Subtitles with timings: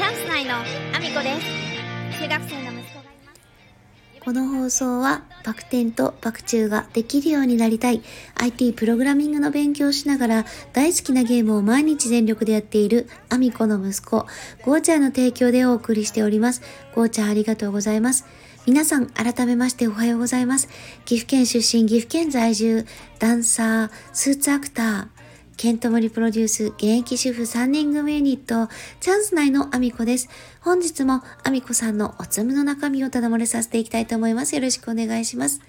[0.00, 8.00] チャンス内のアミコです中学生の息子がいますこの放送はバク転とバク宙ができるようになりたい
[8.36, 14.26] IT プログラミングの勉強をしながら大好きなゲームを毎日全力でやっているアミコの息子、
[14.64, 16.62] ゴーちゃんの提供でお送りしております。
[16.94, 18.24] ゴーちゃんありがとうございます。
[18.66, 20.70] 皆さん改めましておはようございます。
[21.04, 22.86] 岐阜県出身、岐阜県在住、
[23.18, 25.19] ダンサー、スーツアクター、
[25.60, 30.30] ケントモリプロデュース現役主婦3人組ユニット、チャンス内のアミコです。
[30.62, 34.54] 本日もアミコさんのおつむの中身をただ漏れさせていきたいと思います。
[34.54, 35.60] よろしくお願いします。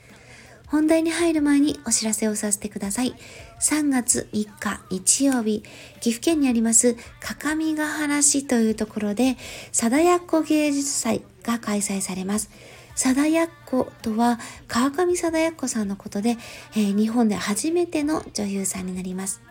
[0.67, 3.15] 本題に入る前にお知らせをさせてください。
[3.59, 5.61] 3月3日日曜日、
[5.99, 9.35] 岐阜県にあります各務原市というところで、
[9.73, 12.49] 貞奴芸術祭が開催されます。
[12.95, 14.39] 貞奴とは
[14.69, 16.37] 川上貞奴さんのことで、
[16.77, 19.41] えー日本で初めての女優さんになります。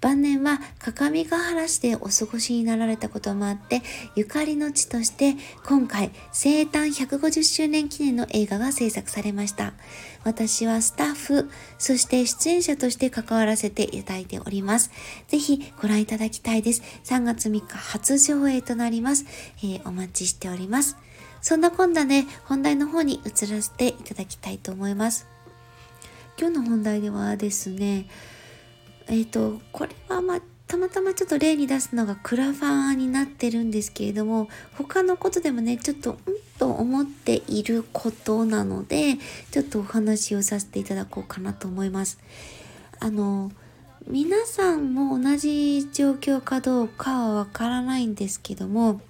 [0.00, 3.82] 晩年は各務原市でお過ごしになられたこともあって
[4.14, 9.72] ゆかりの地として今回生誕150周年記念の映画が制作されました。
[10.24, 14.90] 私はスタッフそして出演者として関わらせていただいております。
[15.28, 16.82] ぜひご覧いただきたいです。
[17.04, 19.24] 3月3日初上映となります、
[19.58, 20.96] えーお待ちしております。
[21.40, 25.28] そんなこんなで本題の方に移らせていただきたいと思います。
[26.38, 28.08] 今日の本題ではですね
[29.08, 36.18] えっ、と、これはまあ、たまたまちょっと例に出すのがクラファーになってるんですけれども、他のことでもね、ちょっと、ん
[36.58, 39.18] と思っていることなので、
[39.50, 42.18] ちょっとお話をさせていただこうかなと思います。
[42.98, 43.52] あの、
[44.08, 49.00] 皆さんも同じ状況かどうかはわからないんですけども、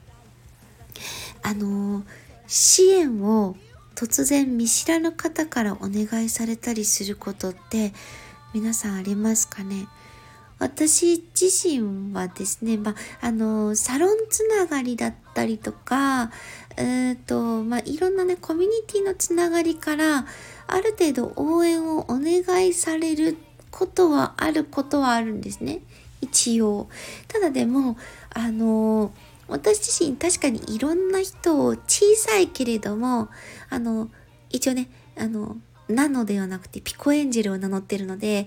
[1.43, 2.05] あの、
[2.47, 3.57] 支援を
[3.95, 7.93] 突然見知らぬ方からお願いされたりすることって
[8.57, 9.87] 皆さんありますかね？
[10.59, 16.31] 私自身はですね、まあ、あの、サロンつながりだったりとか、
[16.79, 20.25] えっ、と、まあ、いろんなね、コミュニティのつながりから、
[20.69, 23.37] ある程度応援をお願いされる
[23.71, 25.81] ことはあることはあるんですね。
[26.23, 26.88] 一応。
[27.28, 27.99] ただでも、
[28.31, 29.12] あの、
[29.49, 33.28] 私自身確かにいろんな人を小さいけれども、
[33.69, 34.09] あの、
[34.49, 35.59] 一応ね、あの、
[35.89, 38.47] ナノではなくてピコエンジェルを名乗ってるので、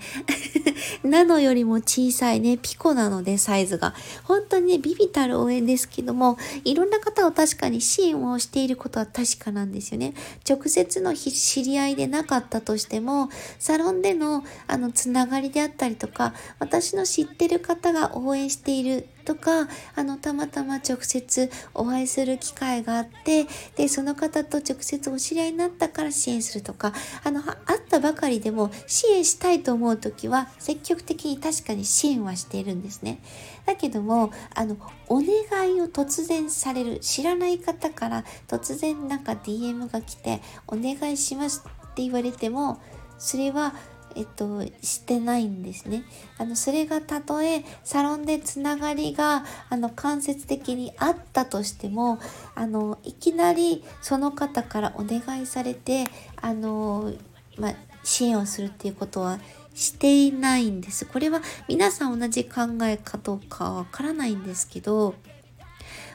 [1.03, 3.93] ナノよりも小さいね、ピコなのでサイズが。
[4.23, 10.13] 本当にね、ビビたる応援ですけども、いろんな方を確かに支援をしていることは確かなんですよね。
[10.47, 23.45] 直接の知り合いでなかったとしても、サロンでのあのつながりであったりとか、私の知ってる方が応援しているとか、あの、たまたま直接お会いする機会があって、
[23.75, 33.21] で、その方と直接お知り合いになったから支援するとか、あの、会ったばかりでも支援したいと思うときは、積極的に確かに支援はしているんですね。
[33.67, 42.81] だけども、あの、お願いを突然される、知らない方から突然なんか DM が来て、お願いしますって言われても、
[43.19, 43.75] それは、
[44.15, 46.03] えっと、してないんですね。
[46.37, 52.19] あの、それがたとえサロンでつながりが、あの、間接的にあったとしても、
[52.55, 56.05] あの、いきなりその方からお願いされて、
[56.41, 57.13] あの、
[57.57, 59.39] まあ、支援をするっていうことは
[59.73, 61.05] していないんです。
[61.05, 65.15] これは皆さん同じ考えかどうかわからないんですけど、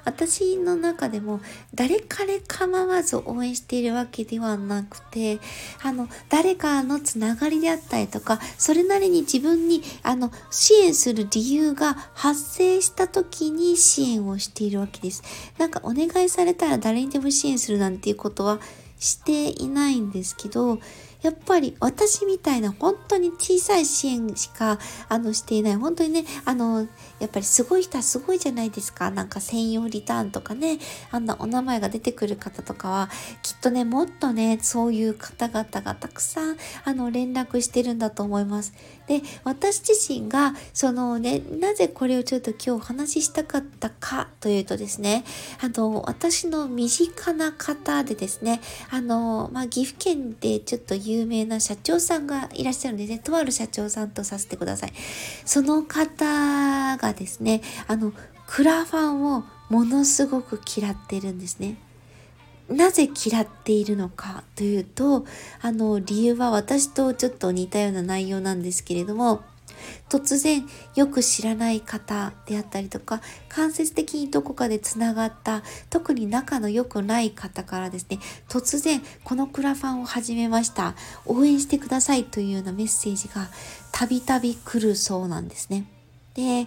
[0.05, 1.41] 私の中でも
[1.75, 5.39] 誰彼構わず応援しているわけではなくて、
[5.83, 15.23] あの、誰かのつながりであったりとか、それなりに自分に、あの、支援する理由が発生した時に支援をしているわけです。
[15.59, 18.61] なんかお願いされたら誰にでも支援するなんていうことは
[18.99, 20.79] していないんですけど、
[21.25, 25.77] やっぱり私みたいな本当に小さい支援しかあのしていない。
[25.77, 26.87] 本当にねあの
[27.19, 29.11] やっぱりすごい人はすごいじゃないですか。
[29.11, 30.79] なんか専用リターンとかね
[31.11, 33.09] あんなお名前が出てくる方とかは
[33.43, 38.75] きっとねもっとねそういう方々がたくさんあの連絡してるんだと思います。
[39.07, 45.25] で私自身がそのねなぜこれをちょっと今日お話ししたかったかというとですね
[45.63, 48.61] あの私の身近な方でですね
[48.91, 53.19] あの、まあ、岐阜県でちょっと有有名な社長さんがいらっしゃるんですね。
[53.19, 54.93] とある社長さんとさせてください。
[55.45, 58.13] その方がですね、あの、
[58.47, 61.77] クラファンをものすごく嫌ってるんですね。
[62.69, 65.27] なぜ嫌っているのかというと、
[65.61, 69.43] あの、理由は私とちょっと似たような内容なんですけれども、
[70.09, 80.95] 突然よく知らない方であったりとか間接的にどこかでつながった特に仲の良くない方からですね突然このクラファンを始めました。
[81.27, 83.49] 応援してくださいというようなメッセージが
[83.93, 85.85] たびたび来るそうなんですね。
[86.35, 86.67] で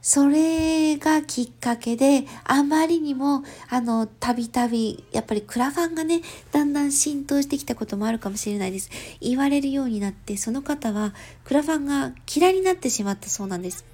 [0.00, 6.22] それがきっかけで、あまりにも、あの、たびたび、やっぱりクラファンがね、
[6.52, 8.90] だんだん浸透してきたこともあるかもしれないです。
[9.20, 11.14] 言われるようになって、その方は、
[11.44, 13.84] クラファンが嫌いになってしまったそうなんです。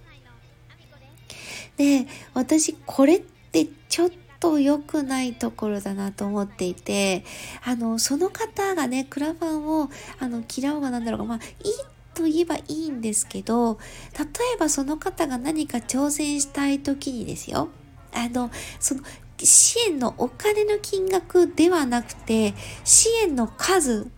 [1.76, 4.10] で、私、これってちょっ
[4.40, 7.24] と良くないところだなと思っていて、
[7.64, 9.90] あの、その方がね、クラファンを、
[10.20, 11.72] あの、嫌おうがなんだろうが、まあ、いい
[12.14, 13.78] と言えばいいんですけど、
[14.18, 14.24] 例
[14.54, 17.68] えばその方が何か挑戦したい時にですよ、
[18.12, 18.50] あの、
[18.80, 19.02] その、
[19.38, 24.08] 支援のお金の金額ではなくて、支援の数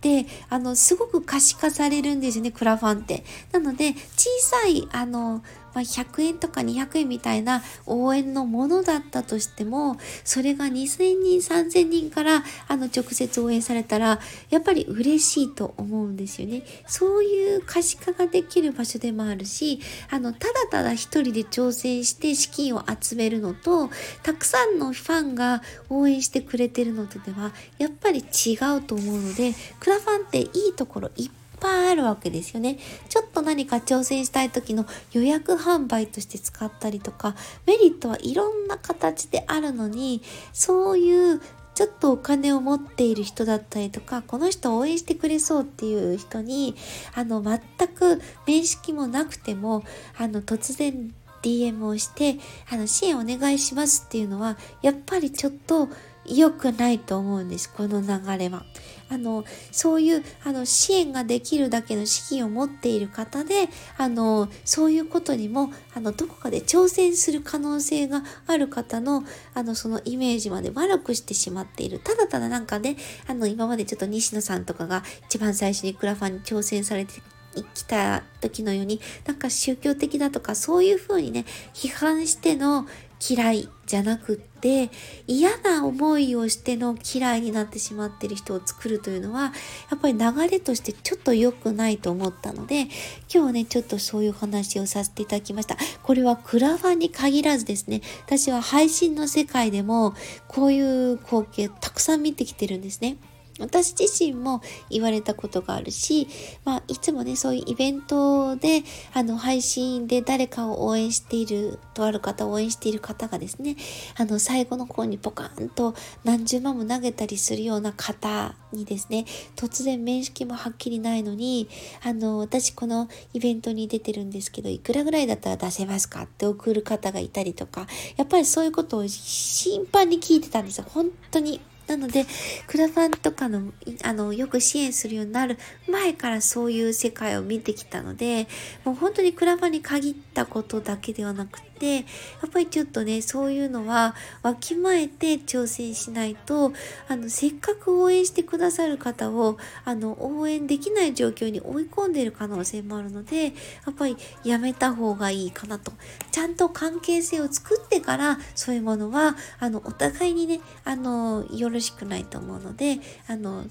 [0.00, 3.24] で、あの、すごく可視化されるんですよね、クラファンって。
[3.52, 5.42] なので、小さい、あの、
[5.76, 14.18] まあ、100円とか200円みたいな応援のものだったとしても、それが2000人、3000人からあの直接応援されたら、
[14.48, 16.62] やっぱり嬉しいと思うんですよね。
[16.86, 19.78] そういう可視化ができる場所でもあるし、
[20.08, 23.90] あの、ただただ一人で挑戦して資金を集めるのと、
[24.22, 32.78] たくさんのファンが応援してくれてるのとでは、やっぱり違うと思うので、クラファンっていいところいっぱいぱいあるわけですよね。
[33.08, 37.34] ちょっと何か挑戦したい時の予約販売として使ったりとか、
[37.66, 40.22] メリットはいろんな形であるのに、
[40.52, 41.40] そういう
[41.76, 46.74] ちょっとお金を持っている人だったりとか、この人を応援してくれそうっていう人に、
[47.14, 49.84] あの、全く面識もなくても、
[50.16, 52.38] あの、突然 DM をして、
[52.70, 55.90] あの、支援お願いしますっていうのは、やっぱりちょっと
[56.28, 58.64] 良くないと思うんです、この流れは。
[59.08, 69.24] あの、そういう、あの、支援ができるだけの資金を持っている方で、あの、そういうことにも、あの、どこかで挑戦する可能性がある方の、
[69.54, 72.00] あの、そのイメージまで悪くしてしまっている。
[72.00, 72.96] ただただなんかね、
[73.28, 77.22] あの、今までちょっと西野さんとかが一番最初にクラファンに挑戦されて
[77.62, 81.44] 来た時のように、なんか宗教的だとか、そういうふうにね、
[81.74, 82.86] 批判しての
[83.20, 84.90] 嫌いじゃなくって
[85.26, 89.52] 嫌な思いをしての嫌いになってしまってる人を作るというのは
[89.90, 92.88] やっぱり流れとしてちょっと良くないと思ったので
[93.32, 100.14] 今日ねちょっとそういう話をさせていただきましたこれはクラファンに限らずですね私は配信の世界でも
[100.48, 103.16] こういう光景たくさん見てきてるんですね。
[103.58, 104.60] 私自身も
[104.90, 106.28] 言われたことがあるし、
[106.64, 108.82] まあ、いつもね、そういうイベントで、
[109.14, 113.76] あの、配信で誰かを応援している、とある方を応援している方がですね、
[114.16, 115.94] あの、最後の方にポカーンと
[116.24, 119.24] 何十万も投げたりするような方にですね、
[119.56, 121.68] 突然面識もはっきりないのに、
[122.02, 127.86] あの、私このイベントに出てるんですけど、いくらぐらいだったら出せますかって送る方がいたりとか、
[128.16, 130.86] やっぱりそういうことを頻繁に聞いてたんですよ。
[130.88, 131.60] 本当に。
[131.86, 132.26] なので、
[132.66, 133.72] クラファンとかの、
[134.02, 138.48] あの、よく支援するようになる前からそういう世界を見てきたので、
[138.84, 142.02] もう本当にクラファンに限ったことだけではなくてて、や
[142.46, 146.72] っぱりちょっとね、そういうのはわきまえて挑戦しないと、
[147.08, 153.50] あの、せっかく応援してくださる方を、あの、応援できない状況に追い込んでる可能性もあるので、や
[153.90, 155.92] っぱりやめた方がいいかなと。
[156.30, 163.64] ちゃんと関係性を作ってから、そういうものは、あの、お互いにね、あの、よろしくないと思うので、あの、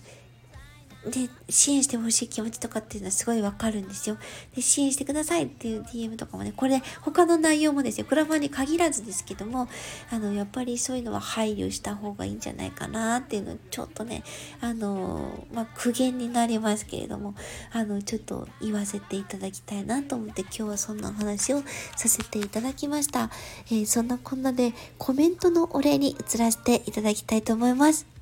[1.09, 4.17] で、支援してほしい気持ちとかっていうのはすごいわかるんですよ。
[4.55, 9.67] で、支援してくださいっていう DM とかもね、これ他の内容もですよ、クラファンに限らずですけども、
[10.09, 14.23] あの、やっぱりそういうのは配慮した方がいいんじゃないかなっていうのちょっとね、
[14.61, 17.35] あの、まあ、苦言になりますけれども、
[17.71, 21.61] あの、ちょっと言わせていただきたいなと思って今日はそんな話を
[21.95, 23.29] させていただきました。
[23.67, 28.14] えー、そんなこんなでコメントのお礼に移らせていただきたいと思います。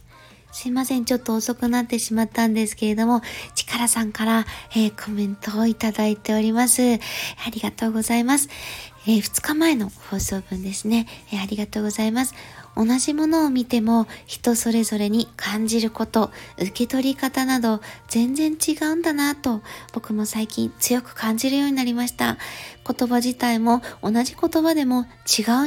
[0.54, 1.06] すいません。
[1.06, 3.22] ちょっと遅くなってしまったんですけれども、
[3.56, 4.46] 力さんから、
[4.76, 6.82] えー、コメントをいただいております。
[6.84, 8.50] ありがとうございます。
[9.06, 12.34] えー、2日前の放送分ですね、えー、ありがとうございます。
[12.76, 19.62] 同じものを見ても人それぞれに感じること、受け取り方など全然違うんだなと
[19.94, 22.38] 僕も最近強く感じるようになりました。
[22.86, 25.08] 言葉自体も同じ言葉でも違う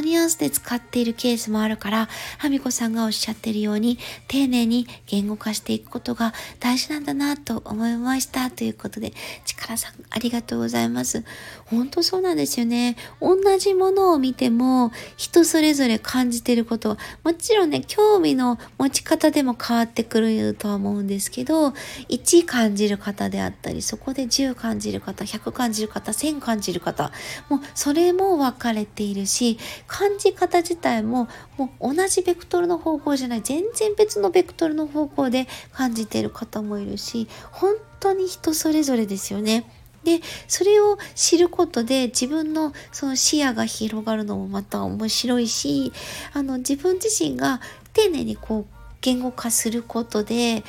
[0.02, 9.12] ニュアンスで使っているケースもあるから、はみこさんがおっしゃってるように丁寧に言語化していくことが大事なんだなと思いましたということで、
[9.44, 11.24] 力さんありがとうございます。
[11.66, 12.96] 本当そうなんですよね。
[13.26, 21.70] 同じものを見ても人それぞれ感じてることもちろんね、興味の持ち方でも変わってくるとは思うんですけど、
[22.08, 27.10] 1感じる方であったり、そこで10感じる方、100感じる方、1000感じる方、
[27.48, 39.68] もうそれも分かれているし、感じ方自体ももう同じベクトルの方向じゃない、全然別のベクトルの方向で感じてる方もいるし、本当に人それぞれですよね。
[40.06, 45.92] で、それを知ることで自分のその視野が広がるのもまた面白いし、
[46.32, 47.60] あの自分自身が
[47.92, 48.66] 丁寧にこう
[49.00, 50.62] 言語化することで、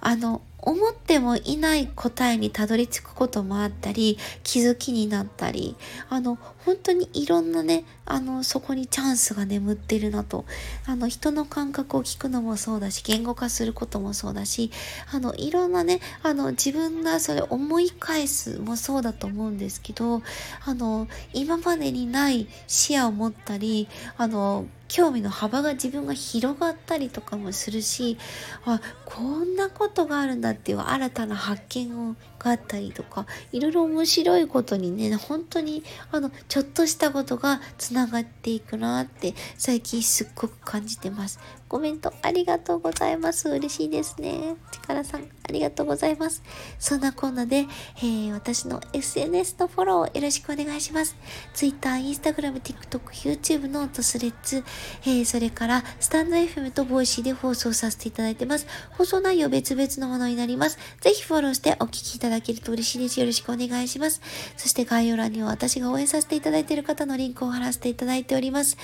[0.00, 5.76] あの、思ってもいない答えにたどり着くこともあったり気づきになったり
[6.08, 10.44] あの本当にいろんなねあのそこにチャンスが眠ってるなと。
[10.86, 14.70] あの人の感覚を聞くのもそうだし言語化することもそうだし
[15.12, 20.22] あのいろんなねあの自分がそれ思い返すもそうだと思うんですけど
[20.64, 28.18] あの今までにない視野を持ったりあの興味の幅が自分が広がったりとかもするし
[28.64, 41.38] あこんなことがあるんだっていう新たな発見をがあったりとかいろいろ面白いことにね本当にあのちょっとしたことがつながっていくなって最近すっごく感じてます。
[41.70, 43.48] コメントありがとうございます。
[43.48, 44.56] 嬉しいですね。
[44.72, 46.42] 力さんありがとうございます。
[46.80, 47.66] そんなこんなで、
[47.98, 51.16] えー、私の SNS のフォローをよろしくお願いします。
[51.54, 54.64] Twitter、Instagram、TikTok、YouTube のと Threads、
[55.02, 58.66] えー、それからスタンド FM とボイシーで放送させていただいてます。
[58.90, 60.78] 放送内容別々のものになります。
[61.00, 63.20] ぜひフォローしてお聞きいただだけると嬉しいです。
[63.20, 64.22] よろしくお願いします。
[64.56, 68.78] そして概要欄には私が応援させていただいている方のリンクを貼らせていただいております。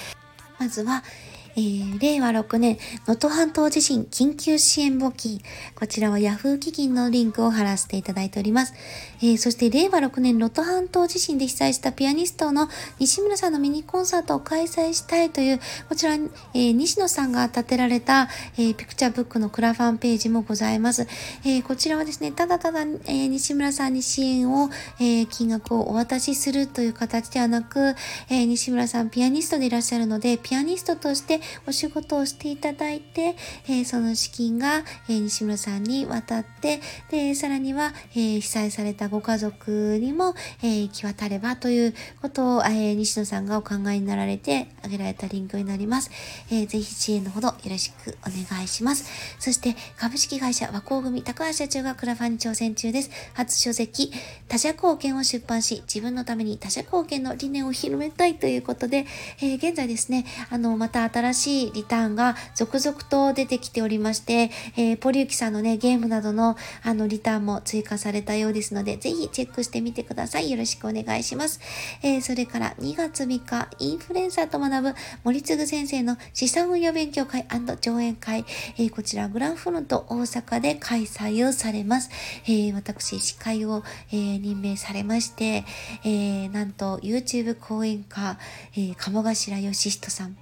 [0.58, 1.02] まずは、
[1.56, 2.76] えー、令和6年、
[3.06, 5.40] 能登半島地震緊急支援募金。
[5.74, 8.74] こちらは Yahoo 基金のリンクを貼らせていただいております。
[9.20, 12.68] えー、そして令和6年、能登半島地震で被災したピアニストの
[12.98, 21.06] 西村さんのミニコンサートを開催したいという、こちら、えー、西野さんが立てられた、えピクチャーブックのクラファンページもございます。
[21.44, 24.70] えこちらはですね、ただただ、え西村さんに支援を、
[25.00, 27.94] え金額をお渡しするという形ではなく、
[28.28, 33.36] え西村さんピアニストでいらっしゃるので、ピアニストとしてお仕事をしていただいて、
[33.68, 36.80] え、その資金が、え、西村さんに渡って、
[37.10, 46.10] で、さらには、え、被災されたご家族にも、え行き渡ればということを、え西野さんがお考えになられて挙げられたリンクになります。
[46.50, 49.10] えー、ぜひ支援のほどよろしくお願いします。
[49.38, 53.10] そして、株式会社和光組高橋社長がクラファンに挑戦中です。
[53.34, 54.12] 初書籍、
[54.48, 59.06] 他者貢献を出版し、自分のために他者貢献の理念を広めたいということで、
[59.40, 70.50] えー、現在ですね、あの、また新しいリターンが続々と出てきておりまして、えー、ポリュキさんのね、ゲームなどのあのリターンも追加されたようですので、ぜひチェックしてみてください。
[70.50, 71.60] よろしくお願いします。
[72.02, 77.46] えー、それから2月3日、インフルエンサーと学ぶ森次先生の資産運用勉強会
[77.80, 78.44] 上演会、
[78.78, 82.10] えー、こちらグランフロント大阪で開催をされます。
[82.48, 85.64] え私、司会を、え任命されまして、
[86.04, 88.38] えなんと YouTube 講演家、
[88.76, 90.36] え鴨頭義人さん、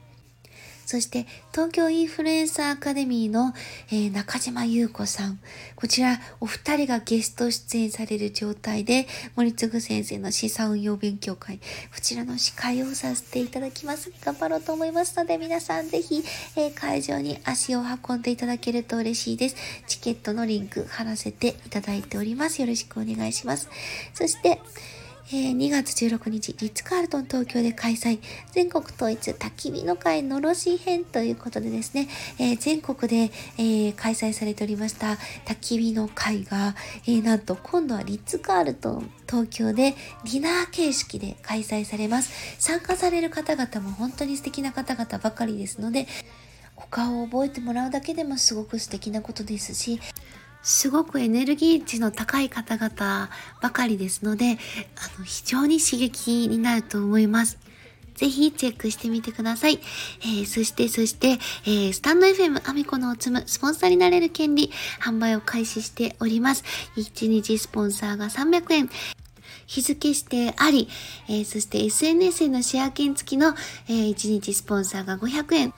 [0.87, 3.55] そして東京インフルエンサーアカデミーの、
[3.91, 5.39] えー、中島優子さん。
[5.77, 11.63] こちらお二人がゲスト出演される状態で森次先生の資産運用勉強会、こ
[12.01, 14.13] ちらの司会をさせていただきます。
[14.25, 16.23] 頑張ろうと思いますので皆さんぜひ、
[16.57, 19.57] えー、会場に足を運んでいただけると嬉しいです。
[19.87, 22.61] チケットのリンク貼らせていただいております。
[22.61, 23.69] よろしくお願いします。
[24.15, 24.61] そして、
[25.29, 28.21] えー、2月16日、リッツ・カールトン東京で開催、
[28.53, 35.15] 全国統一焚き火の会のろし編ということでですね、えー、全国で、えー、開催されておりました
[35.47, 36.75] 焚き火の会が、
[37.07, 39.93] えなんと今度はリッツ・カールトン東京で
[40.25, 42.31] ディナー形式で開催されます。
[42.59, 46.07] 参加される方々も本当に素敵な方々ばかりですので、
[46.77, 50.01] お顔を覚えてもらうだけでもすごく素敵なことですし、
[50.65, 53.31] すごくエネルギー値の高い方々
[53.61, 54.59] ばかりですので、
[54.97, 57.59] あの、非常に刺激になると思います。
[58.15, 59.81] ぜひチェックしてみてください。
[60.23, 61.33] えー、そして、そして、
[61.65, 66.65] えー、スタンド FM アミコのおつむ、スポンサーになれる権利、販売を開始しております。
[66.97, 68.91] 1日スポンサーが300円。
[69.67, 70.89] 日付指定あり、
[71.29, 73.55] えー、そして SNS へのシェア券付きの、
[73.89, 75.75] えー、1日スポンサーが500円。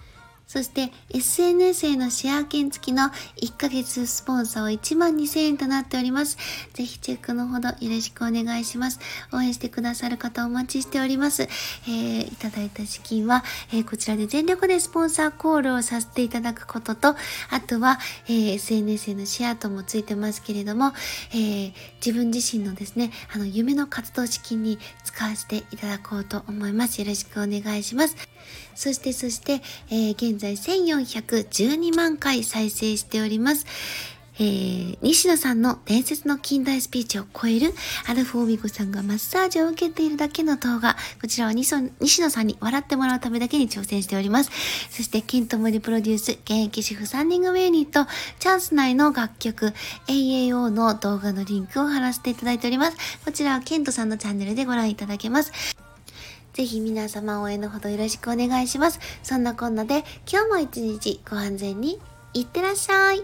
[0.47, 3.11] そして SNS へのシェア券付きの
[3.43, 6.38] 1ヶ月スポンサーは1万2000円となっております。
[6.73, 9.00] ぜひチェックのほどよろしくお願いします。
[9.33, 11.43] 応援してくださる方お待ちしております。
[11.43, 17.17] えー、いただいた資金は、えー、こちらで全力でスポンサーコールをさせていただくことと、
[17.50, 17.99] あとは、
[18.29, 20.93] えー、SNS へのシェアともついてますけれども、
[21.33, 27.00] えー、自分自身のですね、あの、夢の活動資金に使わせていただこうと思います。
[27.00, 28.36] よろしくお願いします。
[28.75, 33.67] そして、そして、えー、現在1412万回再生しております。
[34.38, 37.73] えー、西野さんの伝説の近代スピーチを超える、
[38.07, 40.97] アルフォーミコさんがマッサージを受けているだけの動画。
[41.21, 44.50] こちらは西野さんに笑ってもらうためだけに挑戦しております。
[44.91, 49.73] そして、ケントモリプロデュース、現役主婦3人組ユニット、チャンス内の楽曲、
[50.09, 52.97] AAO の動画のリンクを貼らせていただいております。
[53.25, 55.86] こちらはケントさんのチャンネルでご覧いただけます。
[56.57, 58.99] ぜひ皆様応援のほどよろしくお願いします。
[59.23, 62.01] そんなこんなで、今日も一日ご安全に、
[62.33, 63.23] いってらっしゃい。